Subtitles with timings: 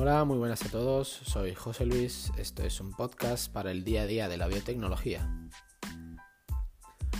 [0.00, 1.08] Hola, muy buenas a todos.
[1.08, 2.30] Soy José Luis.
[2.38, 5.28] Esto es un podcast para el día a día de la biotecnología.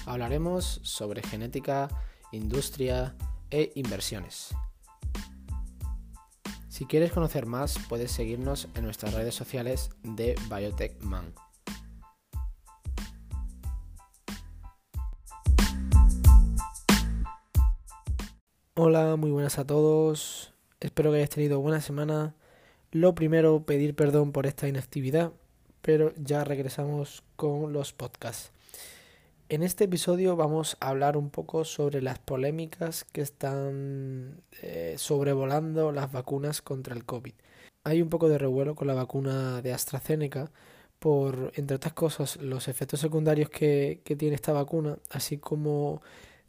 [0.07, 1.89] Hablaremos sobre genética,
[2.31, 3.17] industria
[3.51, 4.55] e inversiones.
[6.69, 11.35] Si quieres conocer más, puedes seguirnos en nuestras redes sociales de Biotech Man.
[18.77, 20.55] Hola, muy buenas a todos.
[20.79, 22.37] Espero que hayáis tenido buena semana.
[22.91, 25.33] Lo primero, pedir perdón por esta inactividad,
[25.83, 28.51] pero ya regresamos con los podcasts.
[29.51, 35.93] En este episodio vamos a hablar un poco sobre las polémicas que están eh, sobrevolando
[35.93, 37.35] las vacunas contra el COVID.
[37.85, 40.51] Hay un poco de revuelo con la vacuna de AstraZeneca
[40.99, 46.01] por, entre otras cosas, los efectos secundarios que, que tiene esta vacuna, así como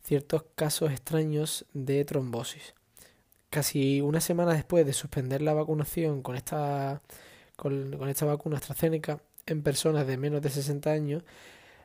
[0.01, 2.75] ciertos casos extraños de trombosis.
[3.49, 7.01] Casi una semana después de suspender la vacunación con esta,
[7.55, 11.23] con, vacuna AstraZeneca en personas de menos de 60 años,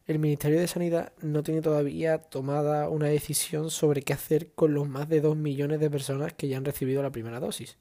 [0.07, 4.87] el Ministerio de Sanidad no tiene todavía tomada una decisión sobre qué hacer con los
[4.87, 7.79] más de 2 millones de personas que ya han recibido la primera dosis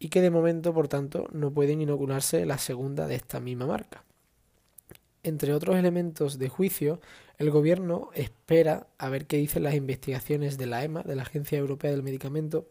[0.00, 4.02] y que de momento, por tanto, no pueden inocularse la segunda de esta misma marca.
[5.22, 7.00] Entre otros elementos de juicio,
[7.40, 11.56] el Gobierno espera a ver qué dicen las investigaciones de la EMA, de la Agencia
[11.56, 12.68] Europea del Medicamento,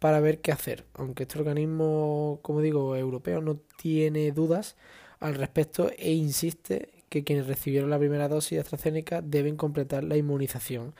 [0.00, 0.84] para ver qué hacer.
[0.94, 4.74] Aunque este organismo, como digo, europeo no tiene dudas
[5.20, 10.16] al respecto e insiste que quienes recibieron la primera dosis de AstraZeneca deben completar la
[10.16, 10.96] inmunización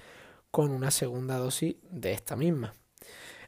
[0.53, 2.73] con una segunda dosis de esta misma.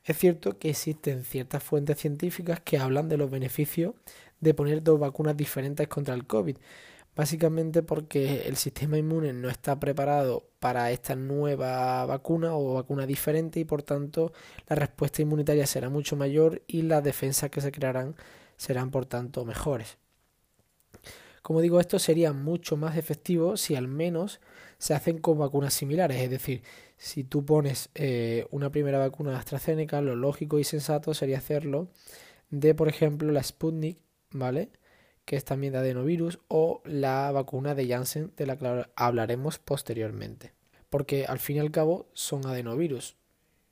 [0.04, 3.94] Es cierto que existen ciertas fuentes científicas que hablan de los beneficios
[4.40, 6.56] de poner dos vacunas diferentes contra el COVID,
[7.16, 13.60] básicamente porque el sistema inmune no está preparado para esta nueva vacuna o vacuna diferente
[13.60, 14.32] y por tanto
[14.68, 18.16] la respuesta inmunitaria será mucho mayor y las defensas que se crearán
[18.56, 19.98] serán por tanto mejores.
[21.42, 24.40] Como digo, esto sería mucho más efectivo si al menos
[24.78, 26.62] se hacen con vacunas similares, es decir,
[26.96, 31.88] si tú pones eh, una primera vacuna de AstraZeneca, lo lógico y sensato sería hacerlo
[32.50, 33.98] de, por ejemplo, la Sputnik,
[34.30, 34.70] ¿vale?
[35.24, 40.52] Que es también de adenovirus, o la vacuna de Janssen, de la que hablaremos posteriormente.
[40.90, 43.16] Porque al fin y al cabo son adenovirus.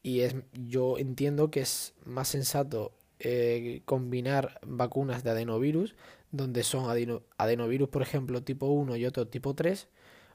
[0.02, 5.94] Y es, yo entiendo que es más sensato eh, combinar vacunas de adenovirus,
[6.32, 6.90] donde son
[7.38, 9.88] adenovirus, por ejemplo, tipo 1 y otro tipo 3,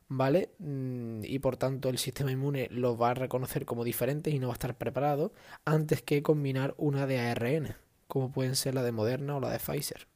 [0.07, 0.51] ¿vale?
[0.59, 4.47] Mm, y por tanto el sistema inmune los va a reconocer como diferentes y no
[4.47, 5.33] va a estar preparado,
[5.65, 7.75] antes que combinar una de ARN,
[8.07, 10.07] como pueden ser la de Moderna o la de Pfizer.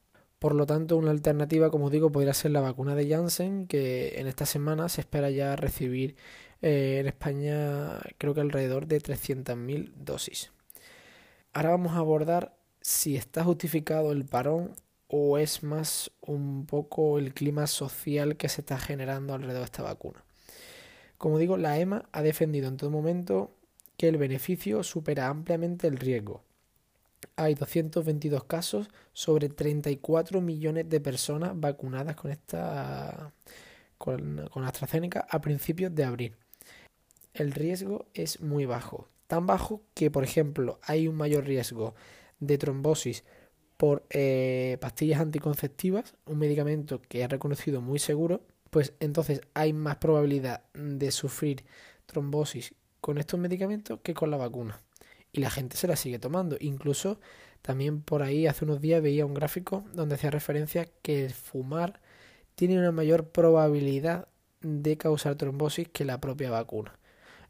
[0.42, 4.26] Por lo tanto, una alternativa, como digo, podría ser la vacuna de Janssen, que en
[4.26, 6.16] esta semana se espera ya recibir
[6.62, 10.50] eh, en España creo que alrededor de 300.000 dosis.
[11.52, 14.72] Ahora vamos a abordar si está justificado el parón
[15.06, 19.84] o es más un poco el clima social que se está generando alrededor de esta
[19.84, 20.24] vacuna.
[21.18, 23.54] Como digo, la EMA ha defendido en todo momento
[23.96, 26.42] que el beneficio supera ampliamente el riesgo
[27.36, 33.32] hay 222 casos sobre 34 millones de personas vacunadas con esta
[33.98, 36.36] con, AstraZeneca a principios de abril.
[37.34, 41.94] El riesgo es muy bajo, tan bajo que, por ejemplo, hay un mayor riesgo
[42.40, 43.24] de trombosis
[43.76, 49.96] por eh, pastillas anticonceptivas, un medicamento que es reconocido muy seguro, pues entonces hay más
[49.96, 51.64] probabilidad de sufrir
[52.06, 54.80] trombosis con estos medicamentos que con la vacuna
[55.32, 56.56] y la gente se la sigue tomando.
[56.60, 57.18] Incluso
[57.62, 62.00] también por ahí hace unos días veía un gráfico donde hacía referencia que el fumar
[62.54, 64.28] tiene una mayor probabilidad
[64.60, 66.98] de causar trombosis que la propia vacuna.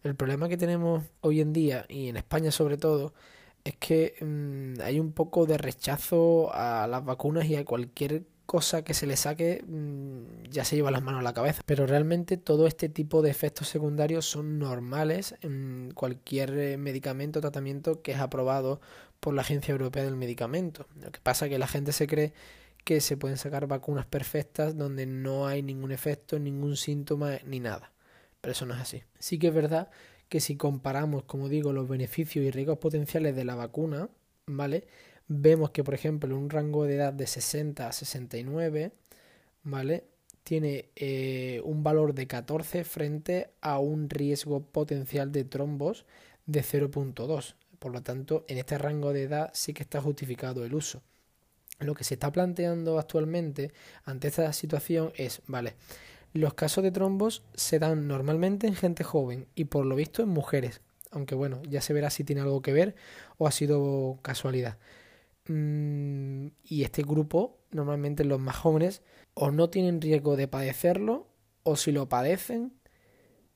[0.03, 3.15] El problema que tenemos hoy en día, y en España sobre todo,
[3.65, 8.85] es que mm, hay un poco de rechazo a las vacunas y a cualquier cosa
[8.85, 11.63] que se le saque mm, ya se lleva las manos a la cabeza.
[11.65, 17.41] Pero realmente todo este tipo de efectos secundarios son normales en cualquier eh, medicamento o
[17.41, 18.83] tratamiento que es aprobado
[19.21, 20.87] por la Agencia Europea del Medicamento.
[21.01, 22.35] Lo que pasa es que la gente se cree
[22.85, 27.91] que se pueden sacar vacunas perfectas donde no hay ningún efecto, ningún síntoma ni nada.
[28.43, 29.03] Pero eso no es así.
[29.19, 29.89] Sí que es verdad
[30.29, 34.11] que si comparamos, como digo, los beneficios y riesgos potenciales de la vacuna,
[34.45, 34.87] ¿vale?
[35.29, 38.93] Vemos que, por ejemplo, un rango de edad de 60 a 69,
[39.63, 40.05] ¿vale?
[40.45, 46.05] Tiene eh, un valor de 14 frente a un riesgo potencial de trombos
[46.47, 47.55] de 0.2.
[47.79, 51.03] Por lo tanto, en este rango de edad sí que está justificado el uso.
[51.79, 53.73] Lo que se está planteando actualmente
[54.05, 55.75] ante esta situación es, vale,
[56.33, 60.29] los casos de trombos se dan normalmente en gente joven y por lo visto en
[60.29, 60.81] mujeres,
[61.11, 62.95] aunque bueno, ya se verá si tiene algo que ver
[63.37, 64.79] o ha sido casualidad.
[65.49, 69.03] Mm, y este grupo, normalmente los más jóvenes,
[69.35, 71.29] o no tienen riesgo de padecerlo,
[71.63, 72.73] o si lo padecen,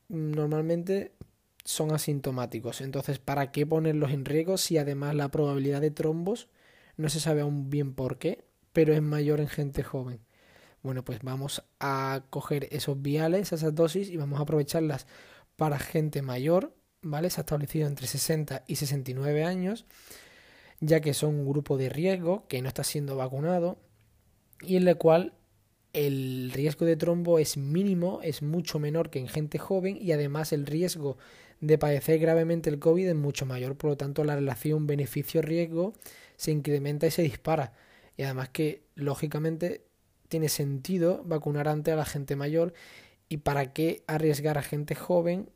[0.09, 1.13] normalmente
[1.65, 2.81] son asintomáticos.
[2.81, 6.49] Entonces, ¿para qué ponerlos en riesgo si además la probabilidad de trombos
[6.97, 10.21] no se sabe aún bien por qué, pero es mayor en gente joven?
[10.83, 15.07] Bueno, pues vamos a coger esos viales, esas dosis, y vamos a aprovecharlas
[15.57, 17.31] para gente mayor, ¿vale?
[17.31, 19.87] Se ha establecido entre 60 y 69 años,
[20.81, 23.79] ya que son un grupo de riesgo que no está siendo vacunado
[24.61, 25.35] y en el cual
[25.93, 30.53] el riesgo de trombo es mínimo, es mucho menor que en gente joven y además
[30.53, 31.17] el riesgo
[31.61, 35.95] de padecer gravemente el COVID es mucho mayor, por lo tanto la relación beneficio-riesgo
[36.37, 37.73] se incrementa y se dispara.
[38.17, 39.87] Y además que lógicamente
[40.29, 42.75] tiene sentido vacunar antes a la gente mayor
[43.29, 45.51] y para qué arriesgar a gente joven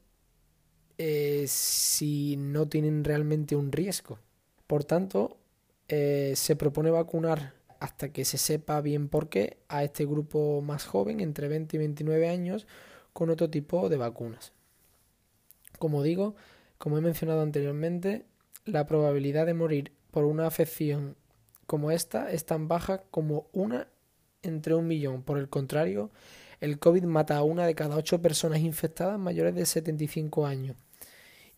[0.98, 4.18] eh, si no tienen realmente un riesgo.
[4.70, 5.36] Por tanto,
[5.88, 10.86] eh, se propone vacunar hasta que se sepa bien por qué a este grupo más
[10.86, 12.68] joven, entre 20 y 29 años,
[13.12, 14.52] con otro tipo de vacunas.
[15.80, 16.36] Como digo,
[16.78, 18.26] como he mencionado anteriormente,
[18.64, 21.16] la probabilidad de morir por una afección
[21.66, 23.88] como esta es tan baja como una
[24.44, 25.24] entre un millón.
[25.24, 26.12] Por el contrario,
[26.60, 30.76] el COVID mata a una de cada ocho personas infectadas mayores de 75 años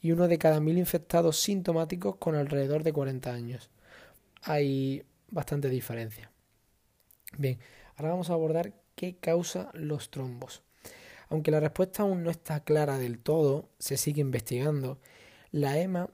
[0.02, 3.70] y uno de cada mil infectados sintomáticos con alrededor de 40 años.
[4.42, 6.30] Hay bastante diferencia.
[7.38, 7.58] Bien,
[7.96, 10.62] ahora vamos a abordar qué causa los trombos.
[11.28, 14.98] Aunque la respuesta aún no está clara del todo, se sigue investigando,
[15.52, 16.10] la EMA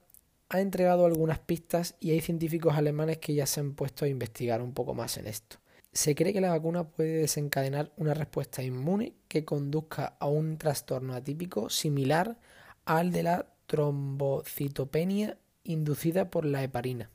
[0.50, 4.62] ha entregado algunas pistas y hay científicos alemanes que ya se han puesto a investigar
[4.62, 5.56] un poco más en esto.
[5.93, 11.14] Se cree que la vacuna puede desencadenar una respuesta inmune que conduzca a un trastorno
[11.14, 12.38] atípico similar
[12.84, 17.11] al de la trombocitopenia inducida por la heparina.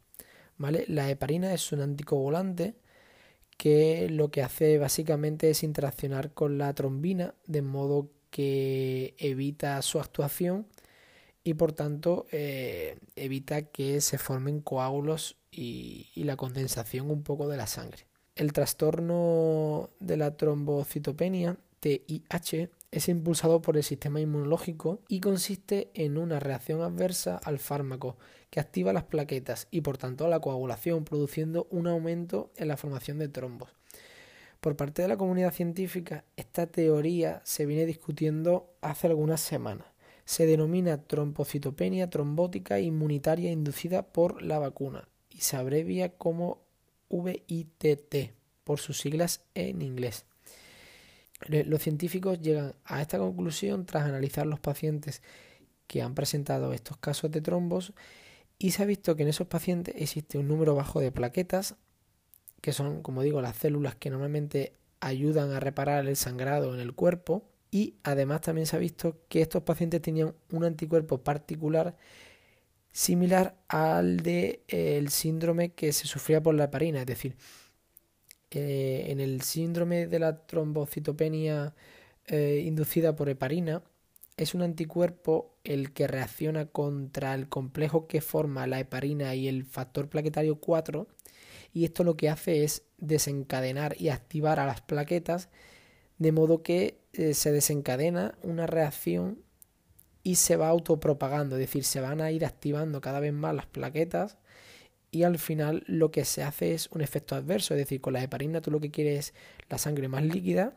[0.58, 0.86] ¿vale?
[0.88, 2.76] La heparina es un anticoagulante
[3.58, 10.00] que lo que hace básicamente es interaccionar con la trombina de modo que evita su
[10.00, 10.68] actuación
[11.44, 17.48] y por tanto eh, evita que se formen coágulos y, y la condensación un poco
[17.48, 18.06] de la sangre.
[18.36, 26.20] El trastorno de la trombocitopenia, TIH, es impulsado por el sistema inmunológico y consiste en
[26.20, 28.18] una reacción adversa al fármaco
[28.52, 33.18] que activa las plaquetas y por tanto la coagulación, produciendo un aumento en la formación
[33.18, 33.72] de trombos.
[34.60, 39.88] Por parte de la comunidad científica, esta teoría se viene discutiendo hace algunas semanas.
[40.26, 46.62] Se denomina trombocitopenia trombótica inmunitaria inducida por la vacuna y se abrevia como
[47.10, 50.28] VITT por sus siglas en inglés.
[51.48, 55.22] Los científicos llegan a esta conclusión tras analizar los pacientes
[55.88, 57.94] que han presentado estos casos de trombos
[58.58, 61.76] y se ha visto que en esos pacientes existe un número bajo de plaquetas,
[62.62, 66.94] que son, como digo, las células que normalmente ayudan a reparar el sangrado en el
[66.94, 67.44] cuerpo.
[67.72, 71.98] Y además también se ha visto que estos pacientes tenían un anticuerpo particular
[72.94, 77.36] similar al de eh, el síndrome que se sufría por la heparina, es decir,
[78.56, 81.74] eh, en el síndrome de la trombocitopenia
[82.28, 83.84] eh, inducida por heparina,
[84.38, 89.66] es un anticuerpo el que reacciona contra el complejo que forma la heparina y el
[89.66, 91.08] factor plaquetario 4
[91.74, 95.50] y esto lo que hace es desencadenar y activar a las plaquetas
[96.18, 99.40] de modo que eh, se desencadena una reacción
[100.24, 103.66] y se va autopropagando, es decir, se van a ir activando cada vez más las
[103.66, 104.38] plaquetas
[105.14, 108.24] y al final lo que se hace es un efecto adverso, es decir, con la
[108.24, 109.34] heparina tú lo que quieres es
[109.70, 110.76] la sangre más líquida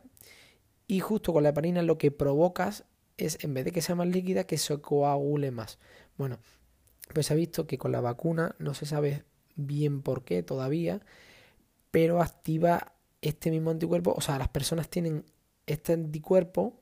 [0.85, 2.85] y justo con la heparina lo que provocas
[3.17, 5.79] es en vez de que sea más líquida, que se coagule más.
[6.17, 6.37] Bueno,
[7.15, 9.23] pues se ha visto que con la vacuna no se sabe
[9.55, 11.01] bien por qué todavía,
[11.89, 15.25] pero activa este mismo anticuerpo, o sea, las personas tienen
[15.65, 16.79] este anticuerpo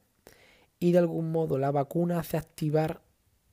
[0.78, 3.02] y de algún modo la vacuna hace activar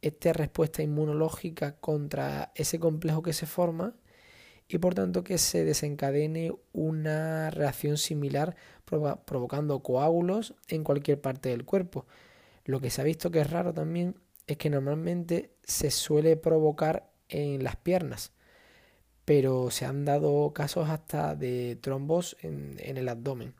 [0.02, 3.94] esta respuesta inmunológica contra ese complejo que se forma
[4.68, 11.64] y por tanto que se desencadene una reacción similar provocando coágulos en cualquier parte del
[11.64, 12.06] cuerpo.
[12.64, 14.16] Lo que se ha visto que es raro también
[14.46, 18.32] es que normalmente se suele provocar en las piernas,
[19.24, 23.54] pero se han dado casos hasta de trombos en, el abdomen.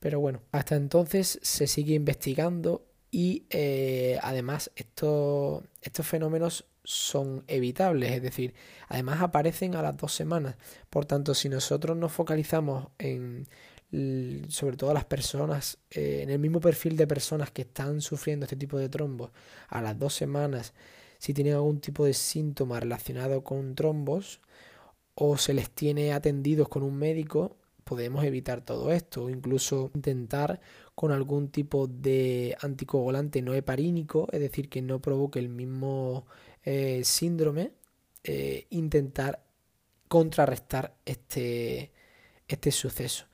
[0.00, 5.62] Pero bueno, hasta entonces se sigue investigando y eh, además estos,
[6.02, 8.54] fenómenos son evitables, es decir,
[8.88, 10.56] además aparecen a las dos semanas.
[10.88, 13.46] Por tanto, si nosotros nos focalizamos en
[14.48, 18.56] sobre todo las personas, eh, en el mismo perfil de personas que están sufriendo este
[18.56, 19.32] tipo de trombos
[19.68, 20.72] a las dos semanas,
[21.18, 24.40] si tienen algún tipo de síntoma relacionado con trombos,
[25.14, 30.60] o se les tiene atendidos con un médico, podemos evitar todo esto, incluso intentar
[30.94, 36.26] con algún tipo de anticoagulante no heparínico, es decir, que no provoque el mismo
[36.64, 37.72] eh, síndrome,
[38.24, 39.42] eh, intentar
[40.08, 41.92] contrarrestar este,
[42.48, 43.26] este suceso.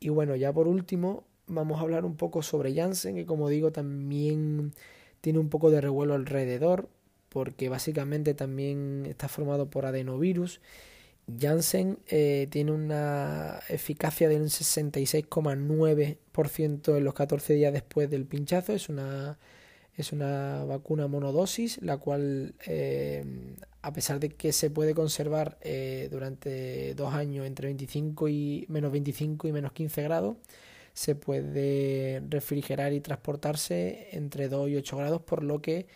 [0.00, 3.72] Y bueno, ya por último, vamos a hablar un poco sobre Janssen, que como digo
[3.72, 4.72] también
[5.20, 6.88] tiene un poco de revuelo alrededor,
[7.28, 10.60] porque básicamente también está formado por adenovirus.
[11.28, 18.72] Janssen eh, tiene una eficacia de un 66,9% en los 14 días después del pinchazo.
[18.72, 19.38] Es una,
[19.96, 23.24] es una vacuna monodosis, la cual, eh,
[23.82, 28.92] a pesar de que se puede conservar eh, durante dos años entre 25 y menos
[28.92, 30.36] 25 y menos 15 grados,
[30.92, 35.86] se puede refrigerar y transportarse entre 2 y 8 grados, por lo que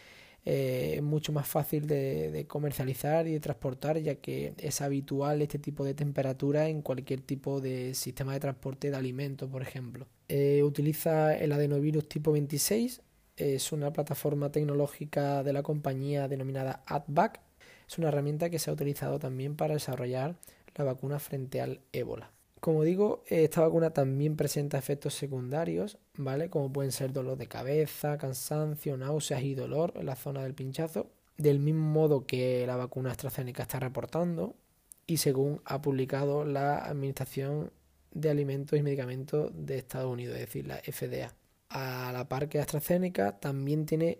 [0.45, 5.59] eh, es mucho más fácil de, comercializar y de transportar, ya que es habitual este
[5.59, 10.07] tipo de temperatura en cualquier tipo de sistema de transporte de alimentos, por ejemplo.
[10.29, 13.03] Eh, utiliza el adenovirus tipo 26,
[13.37, 17.41] es una plataforma tecnológica de la compañía denominada AdVac.
[17.89, 20.37] Es una herramienta que se ha utilizado también para desarrollar
[20.77, 22.31] la vacuna frente al ébola.
[22.61, 26.51] Como digo, esta vacuna también presenta efectos secundarios, ¿vale?
[26.51, 31.11] Como pueden ser dolor de cabeza, cansancio, náuseas y dolor en la zona del pinchazo,
[31.39, 34.57] del mismo modo que la vacuna AstraZeneca está reportando
[35.07, 37.73] y según ha publicado la Administración
[38.13, 41.35] de Alimentos y Medicamentos de Estados Unidos, es decir, la FDA.
[41.71, 44.19] A la par que AstraZeneca también tiene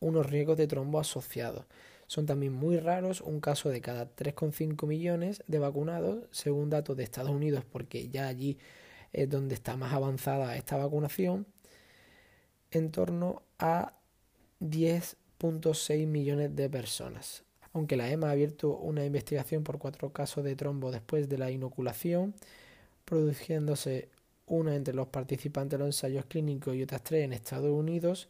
[0.00, 1.66] unos riesgos de trombo asociados.
[2.10, 7.04] Son también muy raros, un caso de cada 3,5 millones de vacunados, según datos de
[7.04, 8.58] Estados Unidos, porque ya allí
[9.12, 11.46] es donde está más avanzada esta vacunación,
[12.72, 13.94] en torno a
[14.58, 17.44] 10.6 millones de personas.
[17.74, 21.52] Aunque la EMA ha abierto una investigación por cuatro casos de trombo después de la
[21.52, 22.34] inoculación,
[23.04, 24.08] produciéndose
[24.46, 28.28] una entre los participantes de los ensayos clínicos y otras tres en Estados Unidos,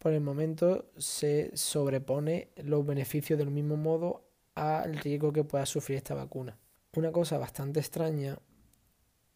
[0.00, 5.98] por el momento se sobrepone los beneficios del mismo modo al riesgo que pueda sufrir
[5.98, 6.58] esta vacuna.
[6.96, 8.38] Una cosa bastante extraña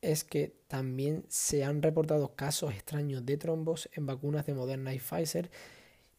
[0.01, 4.99] es que también se han reportado casos extraños de trombos en vacunas de Moderna y
[4.99, 5.51] Pfizer,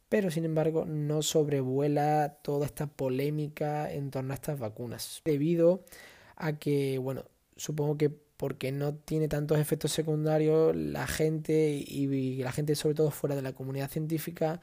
[0.10, 5.86] pero sin embargo no sobrevuela toda esta polémica en torno a estas vacunas, debido
[6.36, 7.26] a que, bueno,
[7.58, 13.12] supongo que porque no tiene tantos efectos secundarios, la gente y la gente sobre todo
[13.12, 14.62] fuera de la comunidad científica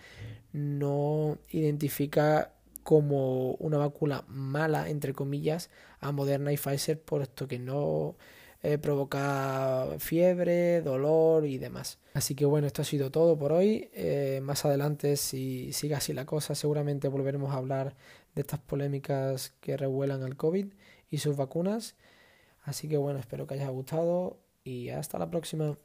[0.53, 2.53] no identifica
[2.83, 8.17] como una vacuna mala, entre comillas, a Moderna y Pfizer, puesto que no
[8.63, 11.99] eh, provoca fiebre, dolor y demás.
[12.15, 13.91] Así que bueno, esto ha sido todo por hoy.
[13.93, 17.97] Eh, más adelante, si sigue así la cosa, seguramente volveremos a hablar
[18.35, 20.67] de estas polémicas que revuelan al COVID
[21.11, 21.97] y sus vacunas.
[22.63, 25.77] Así que bueno, espero que haya gustado y hasta la próxima.